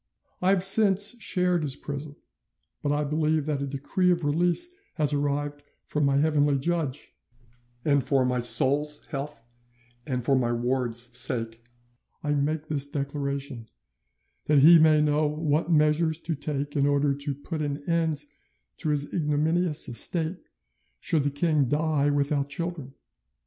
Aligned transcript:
I 0.41 0.49
have 0.49 0.63
since 0.63 1.21
shared 1.21 1.61
his 1.61 1.75
prison, 1.75 2.15
but 2.81 2.91
I 2.91 3.03
believe 3.03 3.45
that 3.45 3.61
a 3.61 3.67
decree 3.67 4.09
of 4.09 4.25
release 4.25 4.73
has 4.95 5.13
arrived 5.13 5.61
from 5.85 6.05
my 6.05 6.17
heavenly 6.17 6.57
judge, 6.57 7.13
and 7.85 8.03
for 8.03 8.25
my 8.25 8.39
soul's 8.39 9.05
health 9.11 9.43
and 10.07 10.25
for 10.25 10.35
my 10.35 10.51
ward's 10.53 11.15
sake 11.15 11.63
I 12.23 12.33
make 12.33 12.67
this 12.67 12.89
declaration, 12.89 13.67
that 14.47 14.57
he 14.57 14.79
may 14.79 15.03
know 15.03 15.27
what 15.27 15.71
measures 15.71 16.17
to 16.21 16.33
take 16.33 16.75
in 16.75 16.87
order 16.87 17.13
to 17.13 17.35
put 17.35 17.61
an 17.61 17.87
end 17.87 18.25
to 18.77 18.89
his 18.89 19.13
ignominious 19.13 19.87
estate 19.87 20.49
should 20.99 21.21
the 21.21 21.29
king 21.29 21.65
die 21.65 22.09
without 22.09 22.49
children. 22.49 22.95